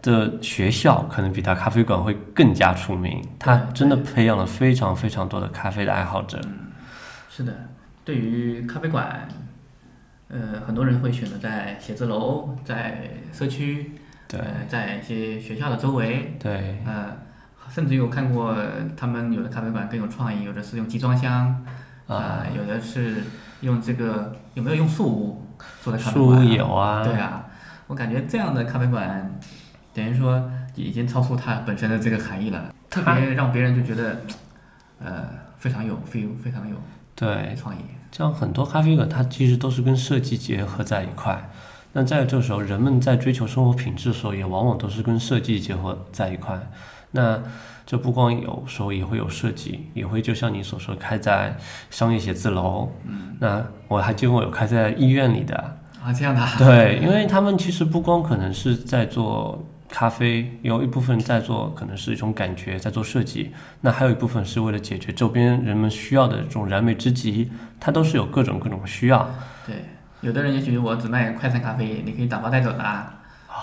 [0.00, 3.22] 的学校可能比他咖啡馆会更加出名。
[3.38, 6.40] 他真的培养了非常非常多的咖啡的爱好者。
[7.28, 7.52] 是的，
[8.04, 9.28] 对于咖啡馆，
[10.28, 13.92] 呃，很多人会选择在写字楼、在社区，
[14.28, 14.38] 对。
[14.38, 17.16] 呃，在一些学校的周围，对，呃，
[17.70, 18.54] 甚至有看过
[18.96, 21.64] 他们有的咖啡馆更有创意，有的是用集装箱，
[22.06, 23.22] 啊、有的是
[23.62, 25.46] 用这个有没有用树屋
[25.82, 26.28] 做的咖啡树？
[26.28, 27.02] 屋有啊。
[27.02, 27.46] 对啊，
[27.86, 29.38] 我感觉这样的咖啡馆，
[29.94, 34.20] 等于说已经超出它本身的这个含义了，特别让别人就觉得，
[35.02, 35.24] 呃，
[35.58, 36.76] 非常有 feel，非常有
[37.14, 37.54] 对。
[37.56, 37.78] 创意。
[38.10, 41.50] 这样很多咖啡馆它其实都是跟设计结合在一块。
[41.92, 46.58] 那在这个时候，人们在追求生活品质的时候，也往往都是跟设计结合在一块。
[47.10, 47.42] 那
[47.86, 51.56] 这不光有时候也会有设计，也会就像你所说，开在
[51.90, 52.92] 商业写字楼。
[53.06, 55.56] 嗯，那我还见过有开在医院里的。
[56.04, 56.52] 啊，这样的啊。
[56.58, 69.28] 对，因为他们其实不光可能是在做咖啡，有一部分在做可能是一种感觉，在做设计，那还有一部分是为了解决周边人们需要的这种燃眉之急，它都是有各种各种需要。
[69.66, 69.76] 对，
[70.20, 73.14] 有的人也许我只卖快餐咖啡，你可以打包带走的啊，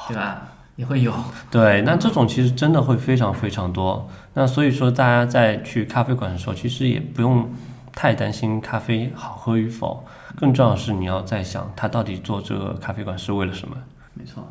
[0.07, 0.41] 对吧？
[0.77, 1.13] 也会有。
[1.49, 4.09] 对，那这种其实真的会非常非常多。
[4.33, 7.49] 那所以说，大家在去咖啡馆的时候，其实也不用
[7.93, 13.77] 太担心咖啡好喝与否，更重要的是你要在想，他到底做这个咖啡馆是为了什么。
[14.13, 14.45] 没错，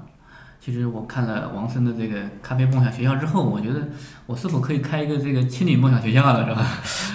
[0.58, 3.80] 其实我看了王森的这个咖啡梦想学校之后，我觉得
[4.24, 6.66] 我是否可以开一个这个青旅梦想学校了，是吧？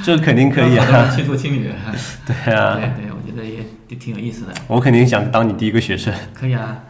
[0.04, 1.72] 这肯定可以啊去做青旅。
[2.28, 4.54] 对啊对对，我觉得也也挺有意思的。
[4.68, 6.14] 我肯定想当你第一个学生。
[6.34, 6.84] 可以啊，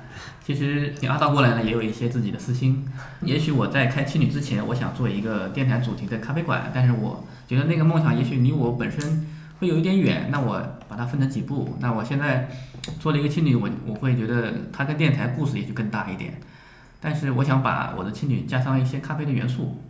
[0.46, 2.86] 其实你阿道过来呢，也有一些自己的私心。
[3.22, 9.28] 也许我在开青旅之前，我想做一个电台主题的咖啡馆，但是我觉得那个梦想也许离我本身
[9.60, 10.28] 会有一点远。
[10.30, 11.78] 那我把它分成几步。
[11.80, 12.50] 那我现在
[13.00, 16.40] 做了一个青旅，我我会觉得它跟电台故事也就更大一点。
[17.02, 19.82] 但是我想把我的青旅加上一些咖啡的元素。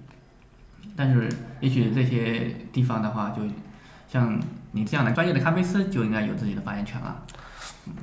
[0.96, 1.30] 但是
[1.62, 3.42] 也许这些地方的话，就
[4.12, 4.38] 像
[4.72, 7.24] 你这样的专业的咖啡师，就应该有自己的发言权了。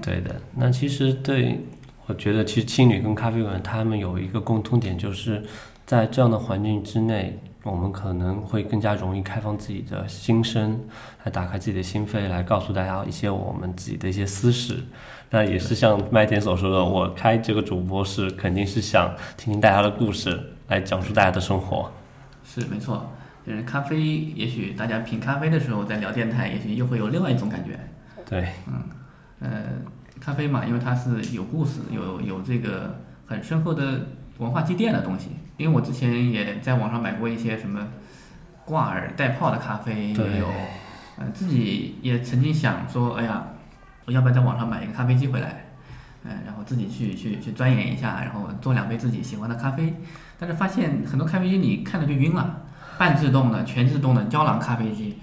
[0.02, 1.64] 对的，那其实对，
[2.06, 5.44] 我觉得其实青旅跟咖啡馆他们有一个共通点，就是
[5.84, 10.80] 在这样的环境之内，我们可能会更加容易开放自己的心声，
[11.22, 14.82] 来打开自己的心扉，来告诉大家一些我们自己的一些私事。
[15.30, 21.90] 那也是像麦田所说的，我开这个主播是肯定是想听听大家的故事，来讲述大家的生活。
[22.44, 23.08] 是没错，
[23.46, 24.00] 就是咖啡，
[24.34, 27.78] 也许大家品咖啡的时候在聊电台，也许又会有另外一种感觉。
[28.28, 28.82] 对，嗯。
[29.38, 29.62] 呃，
[30.18, 34.06] 咖啡嘛，因为它是有故事，有有这个很深厚的
[34.38, 35.30] 文化积淀的东西。
[35.58, 37.86] 因为我之前也在网上买过一些什么
[38.64, 40.48] 挂耳带泡的咖啡，也有，
[41.18, 43.46] 呃，自己也曾经想说，哎呀，
[44.06, 45.66] 我要不要在网上买一个咖啡机回来，
[46.24, 49.94] 嗯，然后自己去去去钻研一下，然后做两杯自己喜欢的咖啡。
[50.38, 52.62] 但是发现很多咖啡机你看着就晕了，
[52.98, 55.18] 半自动的、全自动的胶囊咖啡机，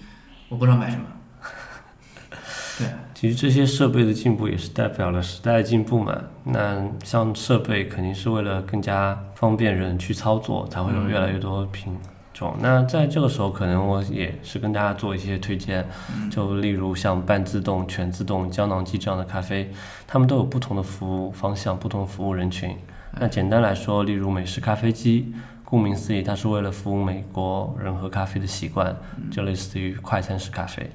[0.50, 1.04] 我不知道买什么。
[2.78, 2.88] 对。
[3.14, 6.14] 其实这些设备的进步也是代表了时代的进步嘛。
[6.44, 11.96] 那像设备肯定是为了更加方便人去操作，才会有越来越多品
[12.34, 12.54] 种。
[12.60, 15.88] 那在这个时候，可能我也是跟大家做一些推荐，
[16.30, 19.72] 就例如像半自动、全自动、胶囊机这样的咖啡，
[20.06, 22.76] 它们都有不同的服务方向、不同服务人群。
[23.18, 25.34] 那简单来说，例如美式咖啡机。
[25.74, 28.96] 顾名思义，它是为了服务美国人喝咖啡的习惯，
[29.32, 30.88] 就类似于快餐式咖啡。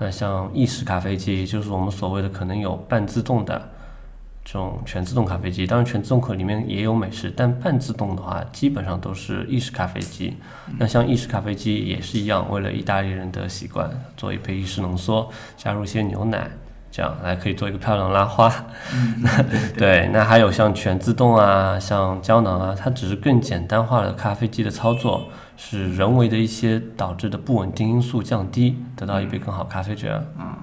[0.00, 3.70] 那像意式咖啡机，就是我们所谓的可能有半自动的
[4.44, 5.64] 这种全自动咖啡机。
[5.64, 10.36] 当然，全自动可里面也有美式，但半自动的话，基本上都是意式咖啡机。
[10.76, 16.50] 那像意式咖啡机也是一样，为了意大利人的习惯，做一杯意式浓缩，加入一些牛奶。
[16.96, 18.50] 这样来可以做一个漂亮拉花，
[19.76, 25.28] 对，那还有像全自动啊，像胶囊啊，它只是更简单化了咖啡机的操作，
[25.58, 30.24] 使人为的一些导致的不稳定因素降低，得到一杯更好咖啡这样。
[30.38, 30.56] 嗯，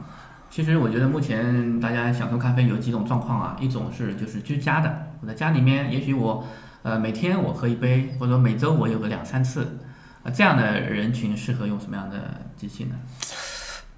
[0.49, 6.43] 其实我觉得目前大家享受咖啡有几种状况啊，一种是就是居家的，我在家里面，也许我
[6.81, 9.77] 呃每天我喝一杯，或者说每周我有个两三次，
[10.23, 12.17] 啊这样的人群适合用什么样的
[12.57, 12.95] 机器呢？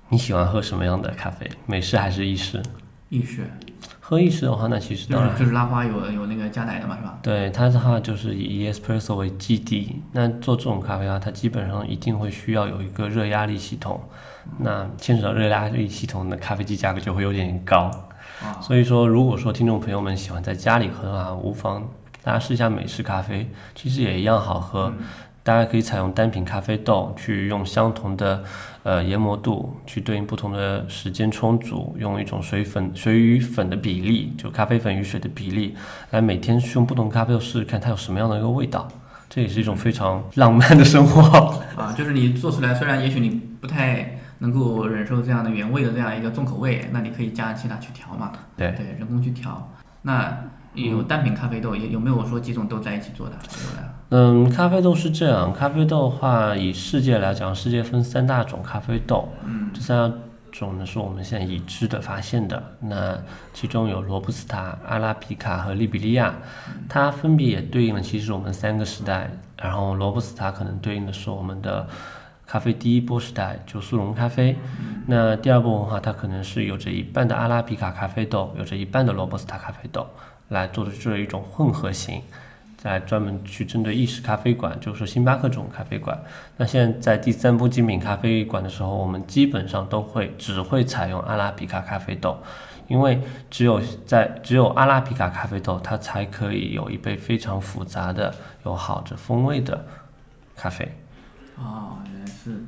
[0.09, 1.49] 你喜欢喝什么样的咖啡？
[1.65, 2.61] 美式还是意式？
[3.09, 3.49] 意式。
[3.99, 7.17] 喝意式的话，那其实当然就是拉花有有那个加奶的嘛，是吧？
[7.23, 9.99] 对，它的话就是以 espresso 为基底。
[10.11, 13.99] 那做这种咖啡啊，它基本上一定会需要有一个热压力系统。
[14.59, 17.89] 那牵扯到热压力系统的咖啡机价格就会有点高。
[18.61, 21.83] 所以说，如果说听众朋友们喜欢在家里喝的话，无妨
[22.21, 24.93] 大家试一下美式咖啡，其实也一样好喝。
[25.41, 28.43] 大家可以采用单品咖啡豆，去用相同的
[28.85, 35.75] 呃研磨度去对应不同的时间充足，用一种水粉水与粉的比例，就咖啡粉与水的比例，
[36.11, 38.87] 来每天去用不同咖啡豆试试看它有什么样的一个味道。
[39.27, 41.19] 这也是一种非常浪漫的生活
[41.75, 41.91] 啊！
[41.97, 48.31] 就是你做出来，虽然也许你不太能够忍受这样的原味的这样一个重口味，那你可以加其他去调嘛？
[48.55, 49.67] 对对，人工去调。
[50.03, 50.37] 那
[50.75, 53.35] 有单品咖啡豆，也有没有说几种豆在一起做的？
[53.35, 53.94] 有的。
[54.09, 55.51] 嗯，咖啡豆是这样。
[55.51, 59.27] 咖啡豆的话，以世界来讲，世界分三大种咖啡豆。
[59.43, 60.15] 嗯，这三大
[60.51, 62.61] 种呢是我们现在已知的、发现的。
[62.79, 63.17] 那
[63.51, 66.35] 其中有罗布斯塔、阿拉比卡和利比利亚，
[66.87, 69.29] 它分别也对应了其实我们三个时代。
[69.59, 71.87] 然后罗布斯塔可能对应的是我们的
[72.45, 74.55] 咖啡第一波时代，就速溶咖啡。
[75.07, 80.05] 那第二波文化，它可能是有着一半的阿拉比卡咖啡豆，有着一半的罗布斯塔咖啡豆
[80.49, 82.21] 来做的这一种混合型。
[82.91, 86.17] 来专门去针对意式咖啡馆，就是星巴克这种咖啡馆。
[86.57, 92.37] 那现在在第三波精品咖啡馆的时候，我们基本上都会只会采用阿拉比卡咖啡豆，
[92.87, 98.33] 因为只有在只有阿拉比卡咖啡豆，它才可以有一杯非常复杂的、
[98.63, 99.85] 有好着风味的
[100.55, 100.91] 咖啡。
[101.57, 102.63] 哦，原来是。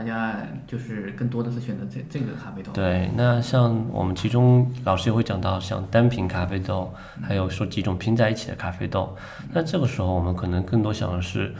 [0.00, 0.34] 大家
[0.66, 2.72] 就是更多的是选择这这个咖啡豆。
[2.72, 6.90] 对，那像我们其中老师也会讲到，像单品咖啡豆，
[7.22, 9.14] 还有说几种拼在一起的咖啡豆。
[9.52, 11.54] 那这个时候我们可能更多想的是，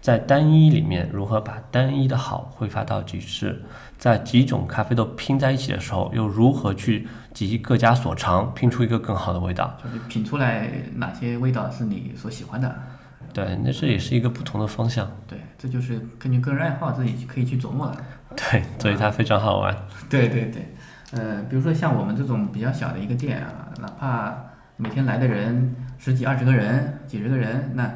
[0.00, 3.62] 在单一里面如何把单一的好挥发到极致，
[3.98, 9.76] 在几种咖啡豆拼在一起的时候，又如何去集各家所长，拼出一个更好的味道？
[9.84, 12.74] 就是品出来哪些味道是你所喜欢的。
[13.32, 15.10] 对，那这也是一个不同的方向。
[15.26, 17.96] 对，这就是根据个人爱好自己可以去琢磨的。
[18.36, 19.76] 对，所以它非常好玩。
[20.08, 20.74] 对对对，
[21.12, 24.34] 呃，比如说像我们这种比较小的一个店啊，哪怕
[24.76, 27.90] 每天来的人十几二十个人、几十个人，那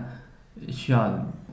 [0.70, 1.08] 需要，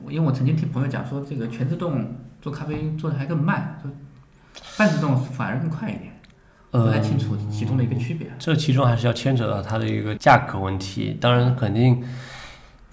[0.08, 3.90] 因为我曾经听朋友讲说，这个全自动做咖啡做的还更慢，就
[4.76, 6.12] 半自动反而更快一点。
[6.70, 8.26] 不太清楚其中的一个区别。
[8.36, 11.16] 这其中还是要牵扯到它的一个价格问题。
[11.20, 12.02] 当然，肯定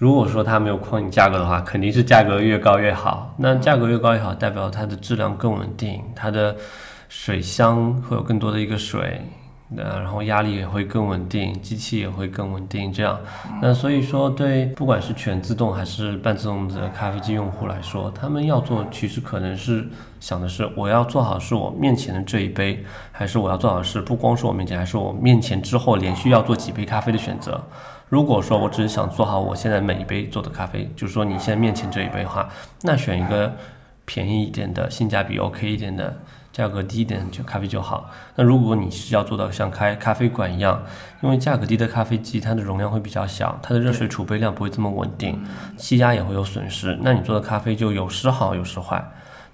[0.02, 3.32] 如果说它没有框你价格的话，肯定是价格越高越好。
[3.36, 6.56] 那价格越高越好，代表它的质量更稳定，它的
[7.08, 9.20] 水箱会有更多的一个水。
[9.76, 13.16] 呃，然后压力也会更稳定，机器也会更稳定，这样。
[13.62, 19.88] 那所以说，对不管是全自动还是半自动的咖啡机用户来说，他们要做其实可能是
[20.18, 27.58] 想的是，我要做好是我面前的这一杯，还是我要做好是不光是我面前，还是我面前之后连续要做几杯咖啡的选择。
[28.12, 32.46] 如果说我只是想做好我现在每一杯做的咖啡，就是说你现在面前这一杯的话，
[32.82, 33.50] 那选一个
[34.04, 36.14] 便宜一点的，性价比 OK 一点的。
[36.52, 38.10] 价格低一点就咖啡就好。
[38.36, 40.82] 那如果你是要做到像开咖啡馆一样，
[41.22, 45.42] 因为价格低的咖啡机它的容量会比较小，它的热水储备量不会这么稳定，
[45.78, 46.98] 气压也会有损失。
[47.00, 49.02] 那你做的咖啡就有时好有时坏。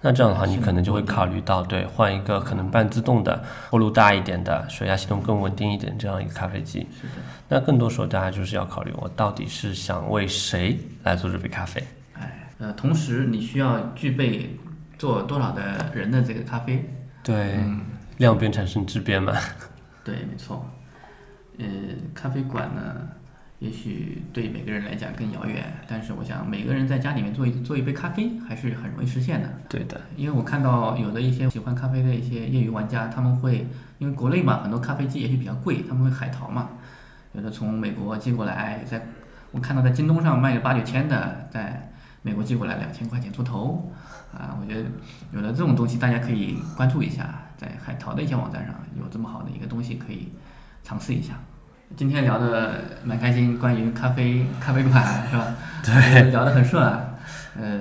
[0.01, 6.87] 那这样的话，你可能就会考虑到对换一个可能半自动的、锅炉大一点的、水压系统更稳定一点这样一个咖啡机。
[7.01, 7.15] 是的。
[7.49, 11.83] 那更多时候大家就是要考虑我到底是想为谁来做这杯咖啡。
[12.15, 14.57] 哎，呃，同时你需要具备。
[14.99, 16.85] 做多少的人的这个咖啡？
[17.23, 17.57] 对，
[18.17, 19.33] 量变产生质变嘛。
[20.03, 20.69] 对，没错。
[21.57, 21.65] 呃，
[22.13, 23.09] 咖啡馆呢，
[23.59, 29.53] 也许对每个人来讲更遥远，但是我想每个人在家里面做一做一杯咖啡还是很容易实现的。
[29.69, 33.67] 对的，因为我看到有的一些喜欢咖啡的一些业余玩家，他们会
[33.99, 36.71] 因为国内嘛，很多咖啡机也许比较贵，他们会海淘嘛，
[37.33, 39.05] 有的从美国寄过来，在
[39.51, 41.91] 我看到在京东上卖个八九千的，在
[42.23, 43.93] 美国寄过来两千块钱出头。
[44.33, 44.89] 啊，我觉得
[45.33, 50.29] 有了这种东西，大家可以关注一下，在海淘的一些网站上有这么好的一个东西可以
[50.85, 51.41] 尝试一下。
[51.99, 55.53] 今天聊的蛮开心，关于咖啡咖啡馆 是吧？
[55.85, 57.15] 对，聊得很顺啊。
[57.61, 57.81] 呃，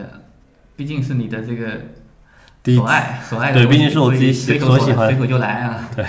[0.75, 5.87] 毕竟是你的这个所爱所爱的对，毕竟是我自己随所喜欢，随口就来啊。
[5.95, 6.03] 对，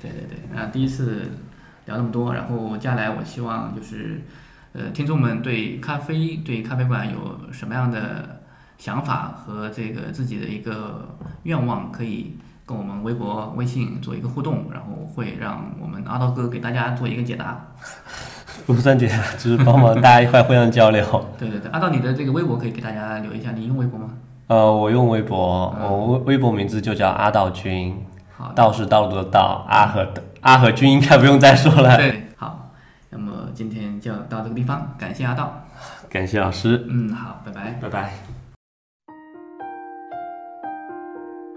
[0.00, 0.58] 对对对。
[0.58, 1.30] 啊，第一次
[1.84, 4.22] 聊那么多，然后接下来我希望就是
[4.72, 8.40] 呃，听众们对咖啡对咖啡馆有什么样的？
[8.78, 17.60] 想法和这个自己的一个愿望，可以跟我们微博、微信做一个互动，然后会让我们阿道哥给大家做一个解答。
[18.66, 21.04] 不算解答，只是帮忙大家一块互相交流。
[21.38, 24.10] 对对对，阿道，你的这个微博可以给大家留一下，你用微博吗？
[24.46, 27.96] 呃，我用微博，我微微博名字就叫阿道君，
[28.54, 30.06] 道是道路的道，阿和
[30.42, 31.96] 阿和君应该不用再说了。
[31.96, 32.70] 对，好，
[33.10, 35.64] 那么今天就到这个地方，感谢阿道，
[36.10, 38.41] 感谢老师，嗯，好，拜拜，拜拜。